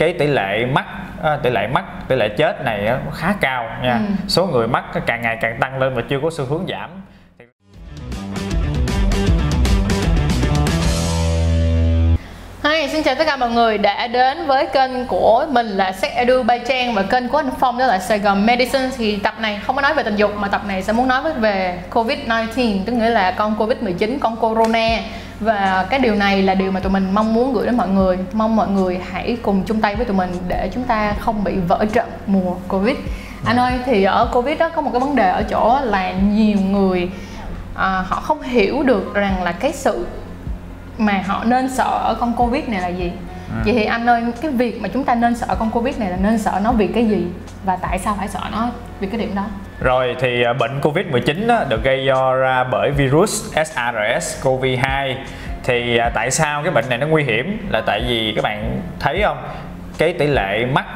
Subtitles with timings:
[0.00, 0.86] cái tỷ lệ mắc
[1.22, 3.92] à, tỷ lệ mắc tỷ lệ chết này khá cao nha.
[3.92, 4.14] Ừ.
[4.28, 6.90] số người mắc càng ngày càng tăng lên và chưa có xu hướng giảm.
[12.64, 16.12] Hi, xin chào tất cả mọi người đã đến với kênh của mình là Sex
[16.12, 18.90] Edu by Trang và kênh của anh Phong đó là Sài Gòn Medicine.
[18.96, 21.32] Thì tập này không có nói về tình dục mà tập này sẽ muốn nói
[21.38, 24.98] về Covid-19 tức nghĩa là con Covid-19, con Corona
[25.40, 28.18] và cái điều này là điều mà tụi mình mong muốn gửi đến mọi người.
[28.32, 31.56] Mong mọi người hãy cùng chung tay với tụi mình để chúng ta không bị
[31.68, 32.96] vỡ trận mùa Covid.
[33.44, 36.58] Anh ơi thì ở Covid đó có một cái vấn đề ở chỗ là nhiều
[36.60, 37.10] người
[37.74, 40.06] à, họ không hiểu được rằng là cái sự
[40.98, 43.12] mà họ nên sợ ở con covid này là gì.
[43.64, 46.16] Vậy thì anh ơi cái việc mà chúng ta nên sợ con covid này là
[46.16, 47.26] nên sợ nó vì cái gì?
[47.64, 48.68] Và tại sao phải sợ nó
[49.00, 49.44] vì cái điểm đó
[49.80, 55.14] rồi thì à, bệnh Covid-19 được gây do ra bởi virus SARS-CoV-2
[55.64, 57.68] Thì à, tại sao cái bệnh này nó nguy hiểm?
[57.70, 59.42] Là tại vì các bạn thấy không?
[59.98, 60.86] Cái tỷ lệ mắc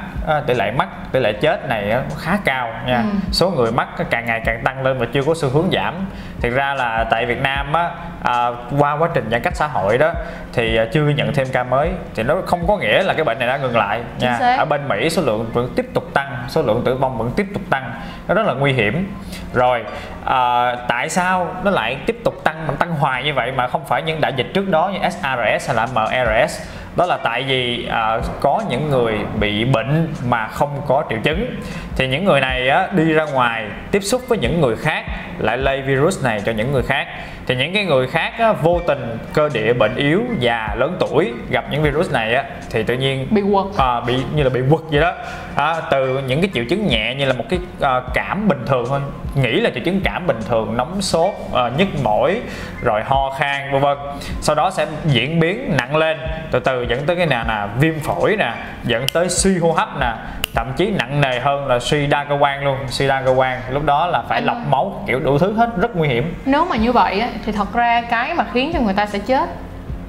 [0.47, 2.97] tỷ lệ mắc tỷ lệ chết này khá cao nha.
[2.97, 3.19] Ừ.
[3.33, 5.95] số người mắc càng ngày càng tăng lên và chưa có xu hướng giảm.
[6.41, 7.91] Thực ra là tại Việt Nam á
[8.23, 10.13] à, qua quá trình giãn cách xã hội đó
[10.53, 13.39] thì à, chưa nhận thêm ca mới thì nó không có nghĩa là cái bệnh
[13.39, 14.39] này đã ngừng lại nha.
[14.59, 17.47] ở bên Mỹ số lượng vẫn tiếp tục tăng số lượng tử vong vẫn tiếp
[17.55, 17.93] tục tăng.
[18.29, 19.15] Nó rất là nguy hiểm.
[19.55, 19.85] Rồi
[20.25, 23.85] à, tại sao nó lại tiếp tục tăng mà tăng hoài như vậy mà không
[23.87, 26.63] phải những đại dịch trước đó như SARS hay là MERS
[26.97, 31.57] đó là tại vì à, có những người bị bệnh mà không có triệu chứng.
[31.97, 35.05] Thì những người này á, đi ra ngoài tiếp xúc với những người khác
[35.39, 37.07] lại lây virus này cho những người khác.
[37.47, 41.33] Thì những cái người khác á, vô tình cơ địa bệnh yếu già lớn tuổi
[41.51, 43.67] gặp những virus này á, thì tự nhiên bị quật.
[43.77, 45.13] À, bị như là bị quật vậy đó.
[45.55, 48.85] À, từ những cái triệu chứng nhẹ như là một cái à, cảm bình thường
[48.89, 49.01] thôi.
[49.35, 52.41] Nghĩ là triệu chứng cảm bình thường nóng sốt à, nhức mỏi
[52.83, 53.99] rồi ho khan vân vân.
[54.41, 56.19] Sau đó sẽ diễn biến nặng lên.
[56.51, 58.53] Từ từ dẫn tới cái nào nè viêm phổi nè
[58.85, 60.13] dẫn tới suy hô hấp nè
[60.55, 62.77] thậm chí nặng nề hơn là suy đa cơ quan luôn.
[62.89, 65.97] Suy đa cơ quan lúc đó là phải lọc máu kiểu đủ thứ hết rất
[65.97, 66.35] nguy hiểm.
[66.45, 69.49] Nếu mà như vậy thì thật ra cái mà khiến cho người ta sẽ chết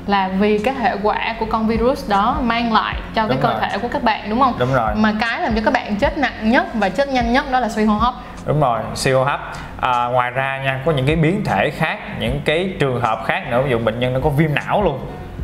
[0.08, 3.50] là vì cái hệ quả của con virus đó mang lại cho cái Đúng cơ
[3.50, 3.58] rồi.
[3.62, 4.54] thể của các bạn đúng không?
[4.60, 4.96] Đúng rồi.
[4.96, 7.70] Mà cái làm cho các bạn chết nặng nhất và chết nhanh nhất đó là
[7.70, 8.14] suy hô hấp.
[8.46, 9.40] Đúng rồi siêu hô hấp.
[9.82, 13.44] À, ngoài ra nha có những cái biến thể khác những cái trường hợp khác
[13.52, 15.00] nữa ví dụ bệnh nhân nó có viêm não luôn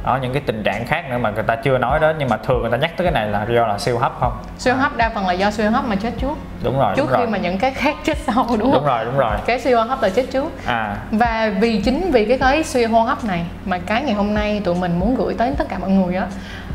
[0.06, 2.38] đó những cái tình trạng khác nữa mà người ta chưa nói đến nhưng mà
[2.38, 4.31] thường người ta nhắc tới cái này là do là siêu hấp không?
[4.66, 6.38] Hô hấp đa phần là do suy hô hấp mà chết trước.
[6.63, 8.74] Đúng rồi trước đúng khi rồi mà những cái khác chết sau đúng không?
[8.74, 9.35] Đúng rồi đúng rồi.
[9.46, 10.51] Cái suy hô hấp là chết trước.
[10.66, 10.97] À.
[11.12, 14.62] Và vì chính vì cái cái suy hô hấp này mà cái ngày hôm nay
[14.66, 16.28] tụi mình muốn gửi tới tất cả mọi người á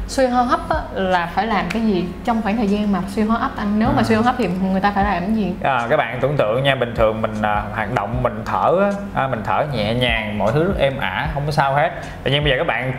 [0.09, 3.23] suy hô hấp á, là phải làm cái gì trong khoảng thời gian mà suy
[3.23, 5.53] hô hấp anh nếu mà suy hô hấp thì người ta phải làm cái gì?
[5.63, 8.91] À, các bạn tưởng tượng nha bình thường mình à, hoạt động mình thở á,
[9.15, 11.91] à, mình thở nhẹ nhàng mọi thứ rất êm ả không có sao hết.
[12.23, 12.93] Tự nhiên bây giờ các bạn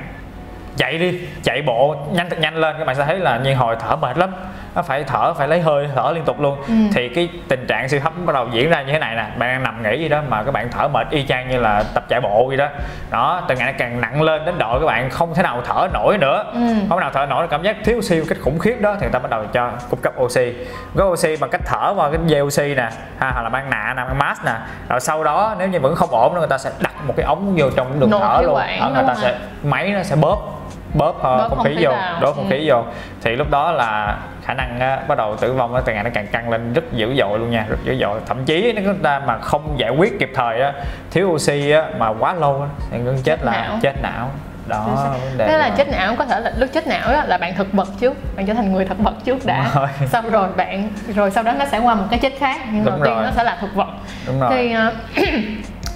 [0.78, 3.76] chạy đi chạy bộ nhanh thật nhanh lên các bạn sẽ thấy là nhiên hồi
[3.80, 4.30] thở mệt lắm
[4.78, 6.58] nó phải thở phải lấy hơi thở liên tục luôn.
[6.68, 6.74] Ừ.
[6.94, 9.24] thì cái tình trạng siêu hấp bắt đầu diễn ra như thế này nè.
[9.38, 11.84] Bạn đang nằm nghỉ gì đó mà các bạn thở mệt y chang như là
[11.94, 12.68] tập chạy bộ vậy đó.
[13.12, 15.88] Đó từng ngày nó càng nặng lên đến độ các bạn không thể nào thở
[15.94, 16.44] nổi nữa.
[16.54, 16.60] Ừ.
[16.90, 19.12] không nào thở nổi cảm giác thiếu oxy một cách khủng khiếp đó thì người
[19.12, 20.54] ta bắt đầu cho cung cấp oxy.
[20.98, 22.90] Có oxy bằng cách thở vào cái dây oxy nè
[23.20, 24.54] ha, hoặc là mang nạ nè mang mask nè.
[24.90, 27.26] Rồi sau đó nếu như vẫn không ổn nữa người ta sẽ đặt một cái
[27.26, 28.60] ống vô trong cái đường Nội thở luôn.
[28.80, 30.54] đó, người ta sẽ máy nó sẽ bóp
[30.94, 32.50] bóp, ờ, Bóp không không khí vô đốt không Ừ.
[32.50, 32.84] khí vô.
[33.22, 36.10] Thì lúc đó là khả năng á, bắt đầu tử vong á, từ ngày nó
[36.14, 39.04] càng căng lên rất dữ dội luôn nha rất dữ dội thậm chí nếu chúng
[39.04, 40.74] ta mà không giải quyết kịp thời á,
[41.12, 43.80] thiếu oxy á, mà quá lâu á, thì người chết là não.
[43.82, 44.30] chết não
[44.68, 44.86] đó
[45.24, 45.76] vấn đề Thế là đó.
[45.78, 48.46] chết não có thể là lúc chết não đó là bạn thực vật trước bạn
[48.46, 49.88] trở thành người thực vật trước đã rồi.
[50.10, 52.94] xong rồi bạn rồi sau đó nó sẽ qua một cái chết khác nhưng Đúng
[52.96, 53.24] đầu tiên rồi.
[53.24, 53.88] nó sẽ là thực vật
[54.28, 54.94] đúng rồi thì ờ,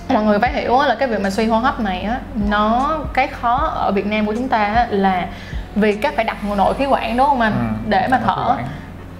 [0.09, 2.19] mọi người phải hiểu là cái việc mà suy hô hấp này á
[2.49, 5.25] nó cái khó ở Việt Nam của chúng ta á là
[5.75, 7.53] vì các phải đặt nội khí quản đúng không anh?
[7.53, 8.55] Ừ, để mà thở.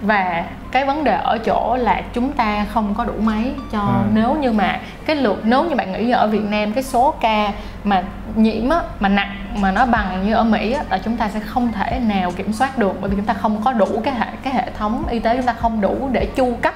[0.01, 4.09] và cái vấn đề ở chỗ là chúng ta không có đủ máy cho Ừ.
[4.13, 7.51] nếu như mà cái lượt nếu như bạn nghĩ ở Việt Nam cái số ca
[7.83, 8.03] mà
[8.35, 11.39] nhiễm á, mà nặng mà nó bằng như ở Mỹ á, là chúng ta sẽ
[11.39, 14.25] không thể nào kiểm soát được bởi vì chúng ta không có đủ cái hệ
[14.43, 16.73] cái hệ thống y tế chúng ta không đủ để chu cấp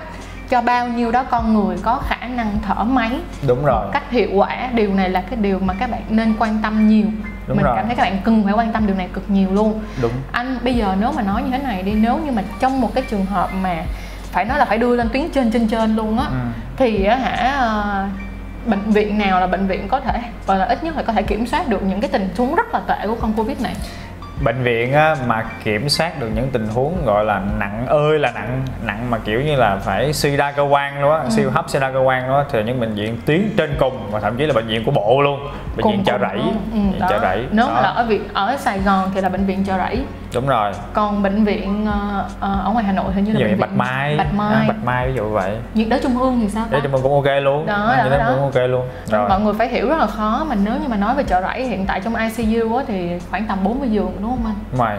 [0.50, 3.12] cho bao nhiêu đó con người có khả năng thở máy
[3.48, 3.88] đúng rồi.
[3.94, 4.70] cách hiệu quả.
[4.74, 7.06] Điều này là cái điều mà các bạn nên quan tâm nhiều
[7.48, 7.76] Đúng mình rồi.
[7.76, 10.58] cảm thấy các bạn cần phải quan tâm điều này cực nhiều luôn đúng anh
[10.64, 13.04] bây giờ nếu mà nói như thế này đi nếu như mà trong một cái
[13.10, 13.84] trường hợp mà
[14.32, 16.36] phải nói là phải đưa lên tuyến trên trên trên luôn á Ừ.
[16.78, 18.06] thì á hả ờ,
[18.66, 21.22] bệnh viện nào là bệnh viện có thể và là ít nhất là có thể
[21.22, 23.74] kiểm soát được những cái tình huống rất là tệ của con covid này
[24.42, 28.32] bệnh viện á, mà kiểm soát được những tình huống gọi là nặng ơi là
[28.32, 31.30] nặng nặng mà kiểu như là phải suy đa cơ quan luôn á Ừ.
[31.30, 34.20] siêu hấp suy đa cơ quan đó thì những bệnh viện tuyến trên cùng và
[34.20, 35.40] thậm chí là bệnh viện của bộ luôn
[35.76, 37.74] bệnh Cùng- viện chợ rẫy ừ, viện chợ rẫy nếu Đó.
[37.74, 40.04] mà là ở viện ở Sài Gòn thì là bệnh viện chợ rẫy
[40.36, 40.72] đúng rồi.
[40.94, 43.74] Còn bệnh viện ờ, ờ, ở ngoài Hà Nội hình như là dụ bệnh bạch
[43.76, 44.18] mai.
[44.18, 44.54] Bạch Mai.
[44.56, 45.58] À, bạch mai ví dụ vậy.
[45.74, 46.84] Nhiệt đới trung ương thì sao để ta?
[46.84, 47.66] cho mình cũng ok luôn.
[47.66, 48.26] Đó, À, đó, đó.
[48.30, 48.88] cũng ok luôn.
[49.08, 49.30] Rồi.
[49.30, 51.64] mọi người phải hiểu rất là khó mà nếu như mà nói về chợ rẫy
[51.68, 54.56] hiện tại trong ICU á, thì khoảng tầm 40 giường đúng không anh?
[54.72, 54.96] Đúng rồi.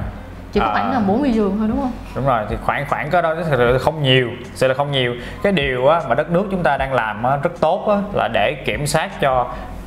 [0.52, 1.92] Chỉ có À, khoảng tầm 40 giường thôi đúng không?
[2.14, 5.14] Đúng rồi thì khoảng khoảng có đó sự là không nhiều sự là không nhiều.
[5.42, 8.28] Cái điều á, mà đất nước chúng ta đang làm á, rất tốt á, là
[8.32, 9.46] để kiểm soát cho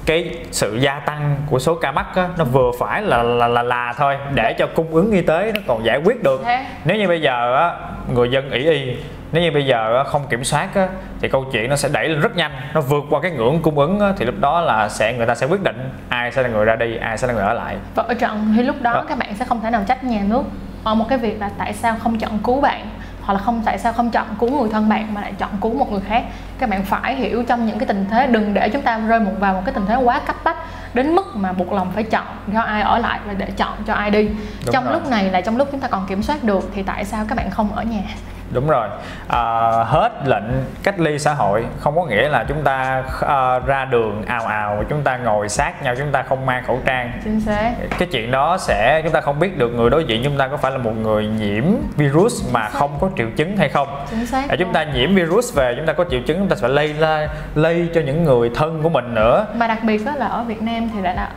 [0.09, 3.63] cái sự gia tăng của số ca mắc á, nó vừa phải là là là
[3.63, 6.65] là thôi để cho cung ứng y tế nó còn giải quyết được Thế.
[6.85, 7.71] nếu như bây giờ á,
[8.13, 8.95] người dân ỷ y
[9.31, 10.87] nếu như bây giờ không kiểm soát á,
[11.21, 13.79] thì câu chuyện nó sẽ đẩy lên rất nhanh nó vượt qua cái ngưỡng cung
[13.79, 16.49] ứng á, thì lúc đó là sẽ người ta sẽ quyết định ai sẽ là
[16.49, 19.03] người ra đi ai sẽ là người ở lại ở trận thì lúc đó Đó.
[19.09, 20.43] các bạn sẽ không thể nào trách nhà nước
[20.83, 22.85] ở một cái việc là tại sao không chọn cứu bạn
[23.29, 25.73] hoặc là không tại sao không chọn cứu người thân bạn mà lại chọn cứu
[25.73, 26.23] một người khác?
[26.59, 29.31] Các bạn phải hiểu trong những cái tình thế đừng để chúng ta rơi một
[29.39, 30.57] vào một cái tình thế quá cấp bách
[30.93, 33.93] đến mức mà buộc lòng phải chọn cho ai ở lại và để chọn cho
[33.93, 34.25] ai đi.
[34.25, 34.93] Đúng trong rồi.
[34.93, 37.35] lúc này là trong lúc chúng ta còn kiểm soát được thì tại sao các
[37.35, 38.01] bạn không ở nhà
[38.51, 38.87] đúng rồi.
[39.27, 39.41] À,
[39.83, 40.43] hết lệnh
[40.83, 44.83] cách ly xã hội không có nghĩa là chúng ta à, ra đường ào ào
[44.89, 47.11] chúng ta ngồi sát nhau chúng ta không mang khẩu trang.
[47.23, 47.71] Chính xác.
[47.97, 50.57] Cái chuyện đó sẽ chúng ta không biết được người đối diện chúng ta có
[50.57, 51.63] phải là một người nhiễm
[51.97, 54.05] virus mà không có triệu chứng hay không.
[54.09, 56.55] Chính xác à, chúng ta nhiễm virus về chúng ta có triệu chứng chúng ta
[56.55, 59.45] sẽ lây la, lây cho những người thân của mình nữa.
[59.53, 61.29] Mà đặc biệt đó là ở Việt Nam thì lại là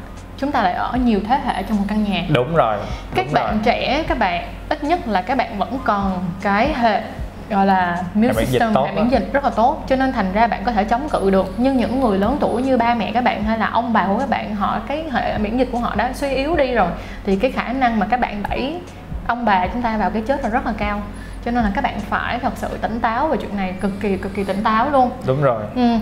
[0.43, 2.25] chúng ta lại ở nhiều thế hệ trong một căn nhà.
[2.29, 2.77] Đúng rồi
[3.15, 3.61] các đúng bạn rồi.
[3.65, 7.03] trẻ các bạn ít nhất là các bạn vẫn còn cái hệ
[7.51, 10.13] gọi là immune Hệ miễn dịch system hệ miễn dịch rất là tốt cho nên
[10.13, 11.55] thành ra bạn có thể chống cự được.
[11.57, 14.19] Nhưng những người lớn tuổi như ba mẹ các bạn hay là ông bà của
[14.19, 16.89] các bạn họ cái hệ miễn dịch của họ đã suy yếu đi rồi
[17.25, 18.81] thì cái khả năng mà các bạn đẩy
[19.27, 21.03] ông bà chúng ta vào cái chết là rất là cao.
[21.45, 24.17] Cho nên là các bạn phải thật sự tỉnh táo về chuyện này cực kỳ
[24.17, 25.11] cực kỳ tỉnh táo luôn.
[25.27, 25.63] Đúng rồi.
[25.75, 25.97] Ừ.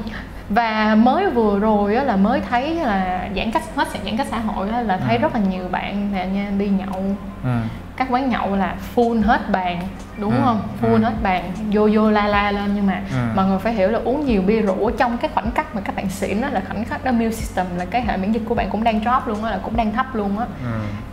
[0.50, 4.38] Và mới vừa rồi á, là mới thấy là giãn cách hết giãn cách xã
[4.38, 5.22] hội á, là thấy Ừ.
[5.22, 7.02] rất là nhiều bạn nè nha đi nhậu
[7.44, 7.50] ừ.
[7.96, 9.80] các quán nhậu là full hết bàn
[10.18, 10.98] đúng Ừ, không full ừ.
[11.04, 13.16] hết bàn vô vô la la lên nhưng mà Ừ.
[13.36, 15.96] mọi người phải hiểu là uống nhiều bia rượu trong cái khoảnh khắc mà các
[15.96, 18.54] bạn xỉn đó là khoảnh khắc đó immune system là cái hệ miễn dịch của
[18.54, 20.70] bạn cũng đang drop luôn á là cũng đang thấp luôn á Ừ.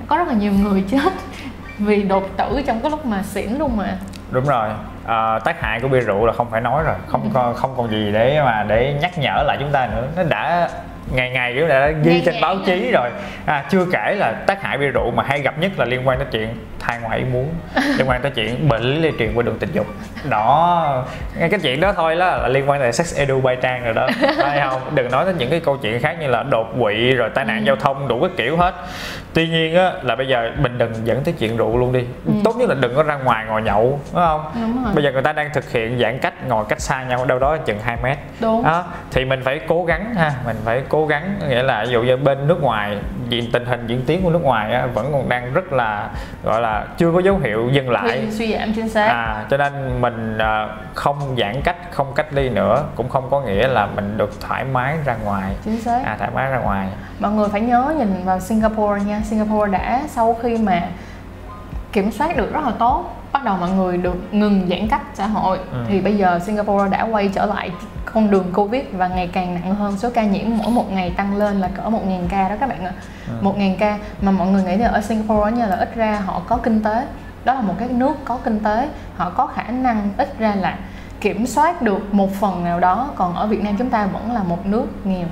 [0.08, 1.14] có rất là nhiều người chết
[1.80, 3.98] vì đột tử trong cái lúc mà xỉn luôn mà
[4.32, 4.70] đúng rồi
[5.08, 6.96] à, tác hại của bia rượu là không phải nói rồi.
[7.08, 10.08] Không còn không còn gì để mà để nhắc nhở lại chúng ta nữa.
[10.16, 10.70] Nó đã
[11.14, 12.64] ngày ngày cũng đã ghi Ngày trên ngày báo rồi.
[12.66, 13.10] chí rồi.
[13.46, 16.18] À, chưa kể là tác hại bia rượu mà hay gặp nhất là liên quan
[16.18, 16.48] tới chuyện
[16.80, 17.54] thai ngoài ý muốn
[17.98, 19.88] liên quan tới chuyện bệnh lý lây truyền qua đường tình dục.
[20.30, 21.04] Đó
[21.40, 23.94] ngay cái chuyện đó thôi đó là liên quan tới sex edu bay trang rồi
[23.94, 24.08] đó
[24.42, 24.82] phải không?
[24.96, 27.58] Đừng nói đến những cái câu chuyện khác như là đột quỵ rồi tai nạn
[27.58, 27.64] Ừ.
[27.68, 28.74] giao thông đủ các kiểu hết.
[29.34, 32.00] Tuy nhiên á là bây giờ mình đừng dẫn tới chuyện rượu luôn đi.
[32.26, 32.34] Ừ.
[32.44, 34.52] tốt nhất là đừng có ra ngoài ngồi nhậu đúng không?
[34.62, 34.94] Đúng rồi.
[34.96, 37.58] Bây giờ người ta đang thực hiện giãn cách ngồi cách xa nhau đâu đó
[37.58, 38.18] chừng 2 mét.
[38.40, 38.64] Đúng.
[38.64, 42.04] Đó thì mình phải cố gắng ha mình phải cố gắng nghĩa là ví dụ
[42.04, 42.98] như bên nước ngoài
[43.30, 46.10] diện tình hình diễn tiến của nước ngoài á, vẫn còn đang rất là
[46.44, 48.08] gọi là chưa có dấu hiệu dừng lại.
[48.10, 49.08] Suy, suy giảm chính xác.
[49.08, 53.42] À cho nên mình à, không giãn cách không cách ly nữa cũng không có
[53.42, 55.56] nghĩa là mình được thoải mái ra ngoài.
[55.66, 56.02] Chính xác.
[56.06, 56.88] À thoải mái ra ngoài.
[57.20, 59.22] Mọi người phải nhớ nhìn vào Singapore nha.
[59.26, 60.84] Singapore đã sau khi mà
[61.92, 65.28] kiểm soát được rất là tốt bắt đầu mọi người được ngừng giãn cách xã
[65.28, 65.58] hội.
[65.72, 65.78] Ừ.
[65.88, 67.72] thì bây giờ Singapore đã quay trở lại
[68.14, 71.38] con đường Covid và ngày càng nặng hơn số ca nhiễm mỗi một ngày tăng
[71.38, 72.92] lên là cỡ 1.000 ca đó các bạn ạ.
[73.28, 73.34] Ừ.
[73.42, 76.58] 1.000 ca mà mọi người nghĩ là ở Singapore nha là ít ra họ có
[76.58, 77.08] kinh tế.
[77.46, 80.78] Đó là một cái nước có kinh tế họ có khả năng ít ra là
[81.22, 83.10] kiểm soát được một phần nào đó.
[83.16, 85.28] Còn ở Việt Nam chúng ta vẫn là một nước nghèo.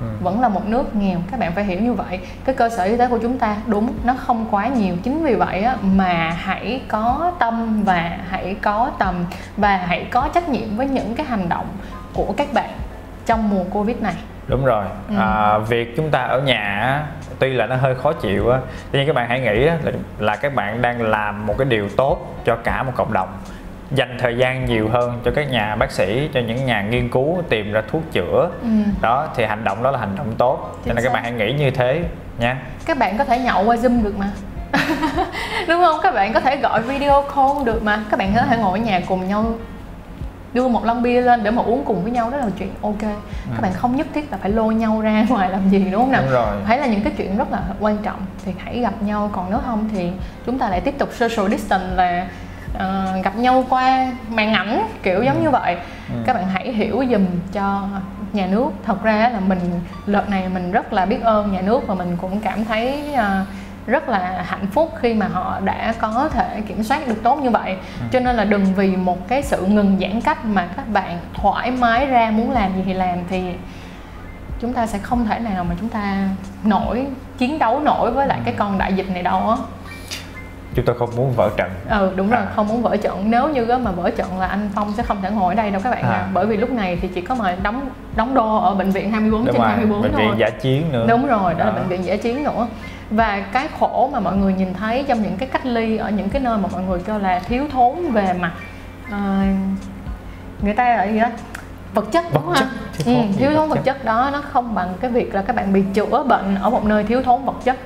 [0.00, 0.06] Ừ.
[0.22, 1.18] vẫn là một nước nghèo.
[1.30, 2.20] Các bạn phải hiểu như vậy.
[2.44, 4.96] Cái cơ sở y tế của chúng ta đúng nó không quá nhiều.
[5.02, 9.14] Chính vì vậy á, mà hãy có tâm và hãy có tầm
[9.56, 11.66] và hãy có trách nhiệm với những cái hành động
[12.16, 12.70] của các bạn
[13.26, 14.14] trong mùa covid này.
[14.48, 14.84] Đúng rồi.
[15.08, 15.14] Ừ.
[15.18, 17.02] à, việc chúng ta ở nhà
[17.38, 18.58] tuy là nó hơi khó chịu á
[18.90, 21.64] tuy nhiên các bạn hãy nghĩ á, là, là các bạn đang làm một cái
[21.64, 23.28] điều tốt cho cả một cộng đồng
[23.90, 27.42] dành thời gian nhiều hơn cho các nhà bác sĩ cho những nhà nghiên cứu
[27.48, 28.50] tìm ra thuốc chữa.
[28.62, 28.68] Ừ.
[29.00, 30.78] đó thì hành động đó là hành động tốt.
[30.86, 32.02] Cho nên các bạn hãy nghĩ như thế
[32.38, 32.56] nha.
[32.86, 34.30] Các bạn có thể nhậu qua zoom được mà.
[35.68, 36.00] Đúng không?
[36.02, 38.00] Các bạn có thể gọi video call được mà.
[38.10, 39.44] Các bạn có thể ngồi ở nhà cùng nhau
[40.56, 43.00] đưa một lon bia lên để mà uống cùng với nhau đó là chuyện ok.
[43.54, 46.12] Các bạn không nhất thiết là phải lôi nhau ra ngoài làm gì đúng không
[46.12, 46.22] nào?
[46.22, 46.56] Đúng rồi.
[46.66, 49.58] Thấy là những cái chuyện rất là quan trọng thì hãy gặp nhau còn nếu
[49.66, 50.10] không thì
[50.46, 52.26] chúng ta lại tiếp tục social distance là
[52.78, 55.76] ờ, gặp nhau qua màn ảnh kiểu giống như vậy.
[56.08, 56.14] Ừ.
[56.26, 57.88] các bạn hãy hiểu dùm cho
[58.32, 58.68] nhà nước.
[58.84, 59.60] Thật ra là mình
[60.06, 63.44] đợt này mình rất là biết ơn nhà nước và mình cũng cảm thấy ờ,
[63.86, 67.50] rất là hạnh phúc khi mà họ đã có thể kiểm soát được tốt như
[67.50, 68.06] vậy ừ.
[68.12, 71.70] cho nên là đừng vì một cái sự ngừng giãn cách mà các bạn thoải
[71.70, 73.42] mái ra muốn làm gì thì làm thì
[74.60, 76.28] chúng ta sẽ không thể nào mà chúng ta
[76.64, 77.06] nổi
[77.38, 78.58] chiến đấu nổi với lại cái ừ.
[78.58, 79.56] con đại dịch này đâu á
[80.76, 82.46] chúng tôi không muốn vỡ trận ừ đúng rồi à.
[82.56, 85.30] không muốn vỡ trận nếu như mà vỡ trận là anh phong sẽ không thể
[85.30, 86.10] ngồi ở đây đâu các bạn à.
[86.10, 86.28] à.
[86.32, 89.44] bởi vì lúc này thì chỉ có mà đóng đóng đô ở bệnh viện 24
[89.44, 89.70] đúng trên rồi.
[89.70, 91.66] 24 bệnh thôi viện giả chiến nữa đúng rồi đó à.
[91.66, 92.66] là bệnh viện giả chiến nữa
[93.10, 96.28] và cái khổ mà mọi người nhìn thấy trong những cái cách ly ở những
[96.28, 98.52] cái nơi mà mọi người cho là thiếu thốn về mặt
[99.06, 99.14] uh,
[100.62, 101.28] người ta gọi gì đó
[101.94, 103.04] vật chất vật đúng chất, không?
[103.04, 103.92] Thiếu, ừ, thiếu thốn vật, vật chất.
[103.94, 106.84] chất đó nó không bằng cái việc là các bạn bị chữa bệnh ở một
[106.84, 107.76] nơi thiếu thốn vật chất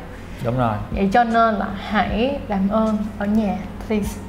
[0.45, 4.21] đúng rồi vậy cho nên là hãy làm ơn ở nhà please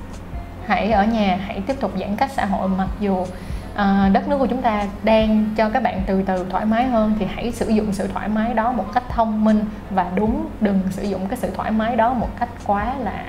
[0.68, 3.26] hãy ở nhà hãy tiếp tục giãn cách xã hội mặc dù
[3.76, 7.14] à, đất nước của chúng ta đang cho các bạn từ từ thoải mái hơn
[7.20, 10.80] thì hãy sử dụng sự thoải mái đó một cách thông minh và đúng đừng
[10.90, 13.24] sử dụng cái sự thoải mái đó một cách quá là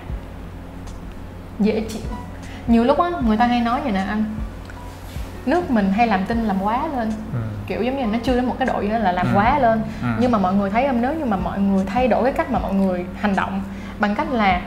[1.58, 2.02] dễ chịu
[2.66, 4.24] nhiều lúc á người ta hay nói vậy nè anh
[5.46, 7.38] nước mình hay làm tin làm quá lên ừ.
[7.66, 9.32] kiểu giống như nó chưa đến một cái độ là làm ừ.
[9.34, 10.08] quá lên ừ.
[10.20, 12.50] nhưng mà mọi người thấy không nếu như mà mọi người thay đổi cái cách
[12.50, 13.62] mà mọi người hành động
[13.98, 14.60] bằng cách là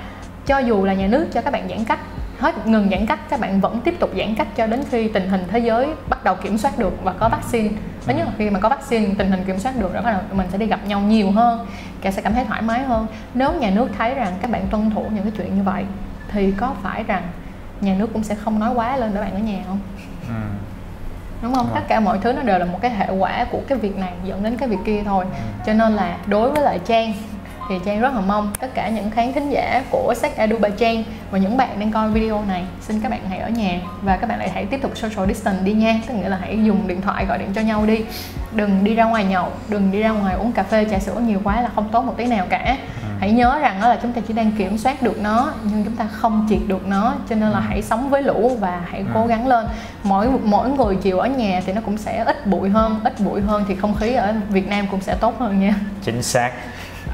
[0.46, 2.00] cho dù là nhà nước cho các bạn giãn cách
[2.40, 5.30] hết ngừng giãn cách các bạn vẫn tiếp tục giãn cách cho đến khi tình
[5.30, 7.70] hình thế giới bắt đầu kiểm soát được và có vaccine.
[8.06, 10.22] Tất nhất là khi mà có vaccine tình hình kiểm soát được rồi bắt đầu
[10.32, 11.68] mình sẽ đi gặp nhau nhiều hơn
[12.02, 13.08] cả sẽ cảm thấy thoải mái hơn.
[13.34, 15.86] Nếu nhà nước thấy rằng các bạn tuân thủ những cái chuyện như vậy
[16.32, 17.24] thì có phải rằng
[17.82, 19.80] nhà nước cũng sẽ không nói quá lên để bạn ở nhà không?
[20.28, 20.34] Ừ.
[21.42, 21.70] đúng không?
[21.76, 24.14] Tất cả mọi thứ nó đều là một cái hệ quả của cái việc này
[24.24, 25.26] dẫn đến cái việc kia thôi.
[25.32, 25.64] Ừ.
[25.66, 27.14] cho nên là đối với lại trang
[27.70, 30.70] thì Trang rất là mong tất cả những khán thính giả của sách Edu by
[30.78, 34.18] Trang và những bạn đang coi video này xin các bạn hãy ở nhà và
[34.18, 36.88] các bạn lại hãy tiếp tục social distance đi nha tức nghĩa là hãy dùng
[36.88, 38.06] điện thoại gọi điện cho nhau đi
[38.52, 41.42] đừng đi ra ngoài nhậu đừng đi ra ngoài uống cà phê trà sữa nhiều
[41.44, 43.08] quá là không tốt một tí nào cả ừ.
[43.20, 45.96] hãy nhớ rằng đó là chúng ta chỉ đang kiểm soát được nó nhưng chúng
[45.96, 47.64] ta không triệt được nó cho nên là ừ.
[47.68, 49.06] hãy sống với lũ và hãy ừ.
[49.14, 49.66] cố gắng lên
[50.04, 53.42] mỗi mỗi người chiều ở nhà thì nó cũng sẽ ít bụi hơn ít bụi
[53.42, 56.52] hơn thì không khí ở Việt Nam cũng sẽ tốt hơn nha chính xác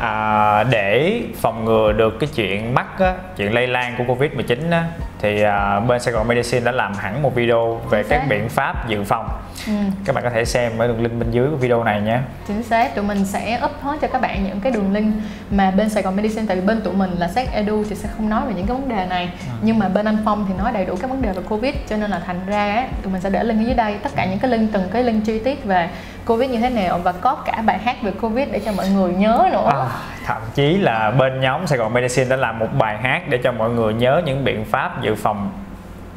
[0.01, 4.70] à, để phòng ngừa được cái chuyện mắc á, chuyện lây lan của covid 19
[4.72, 4.86] á,
[5.21, 8.87] thì à, bên Sài Gòn Medicine đã làm hẳn một video về các biện pháp
[8.87, 9.29] dự phòng.
[9.67, 9.73] Ừ.
[10.05, 12.19] các bạn có thể xem ở đường link bên dưới của video này nhé.
[12.47, 15.13] Chính xác tụi mình sẽ up hết cho các bạn những cái đường link
[15.51, 18.09] mà bên Sài Gòn Medicine tại vì bên tụi mình là sách edu thì sẽ
[18.17, 19.29] không nói về những cái vấn đề này.
[19.47, 19.53] Ừ.
[19.61, 21.97] nhưng mà bên anh Phong thì nói đầy đủ các vấn đề về covid cho
[21.97, 23.97] nên là thành ra tụi mình sẽ để link dưới đây.
[24.03, 25.89] Tất cả những cái link từng cái link chi tiết về
[26.25, 29.13] covid như thế nào và có cả bài hát về covid để cho mọi người
[29.13, 29.69] nhớ nữa.
[29.69, 29.85] À,
[30.25, 33.51] thậm chí là bên nhóm Sài Gòn Medicine đã làm một bài hát để cho
[33.51, 35.51] mọi người nhớ những biện pháp dự phòng.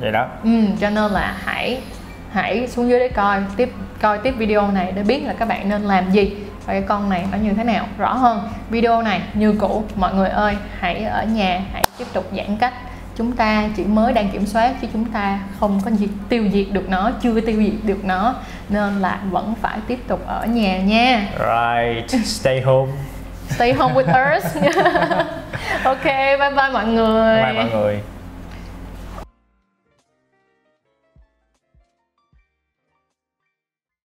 [0.00, 0.26] Vậy đó.
[0.44, 1.80] Ừ, cho nên là hãy
[2.32, 5.68] hãy xuống dưới để coi tiếp coi tiếp video này để biết là các bạn
[5.68, 7.86] nên làm gì và cái con này nó như thế nào.
[7.98, 9.84] Rõ hơn video này như cũ.
[9.96, 12.72] Mọi người ơi hãy ở nhà hãy tiếp tục giãn cách.
[13.16, 16.66] Chúng ta chỉ mới đang kiểm soát chứ chúng ta không có gì tiêu diệt
[16.72, 18.34] được nó chưa tiêu diệt được nó.
[18.68, 21.26] Nên là vẫn phải tiếp tục ở nhà nha.
[21.38, 22.92] Right stay home
[23.50, 24.44] stay home with us.
[25.84, 26.04] Ok
[26.38, 27.42] bye bye mọi người.
[27.42, 28.13] Bye mọi người.